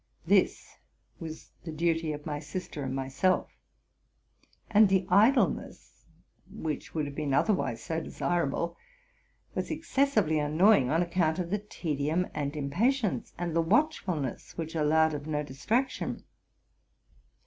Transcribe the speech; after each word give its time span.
This 0.25 0.79
was 1.19 1.51
the 1.63 1.71
duty 1.71 2.11
of 2.11 2.25
my 2.25 2.39
sister 2.39 2.81
and 2.81 2.95
myself; 2.95 3.51
and 4.67 4.89
the 4.89 5.05
idleness, 5.11 6.07
which 6.51 6.95
would 6.95 7.05
have 7.05 7.13
been 7.13 7.35
otherwise 7.35 7.83
so 7.83 8.01
desirable, 8.01 8.75
was 9.53 9.69
excessively 9.69 10.39
annoying 10.39 10.89
on 10.89 11.03
account 11.03 11.37
of 11.37 11.51
the 11.51 11.59
tedium 11.59 12.25
and 12.33 12.55
impatience, 12.55 13.31
and 13.37 13.55
the 13.55 13.61
watchfulness 13.61 14.57
which 14.57 14.73
allowed 14.73 15.13
of 15.13 15.27
no 15.27 15.43
distraction. 15.43 16.23